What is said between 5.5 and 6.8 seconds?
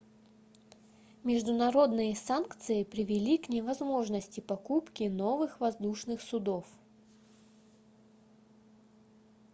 воздушных судов